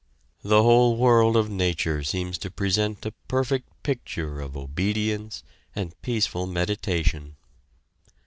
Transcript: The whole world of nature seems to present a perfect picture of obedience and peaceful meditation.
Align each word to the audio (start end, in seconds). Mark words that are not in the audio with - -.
The 0.41 0.63
whole 0.63 0.97
world 0.97 1.37
of 1.37 1.51
nature 1.51 2.01
seems 2.01 2.39
to 2.39 2.49
present 2.49 3.05
a 3.05 3.11
perfect 3.27 3.83
picture 3.83 4.41
of 4.41 4.57
obedience 4.57 5.43
and 5.75 5.93
peaceful 6.01 6.47
meditation. 6.47 7.35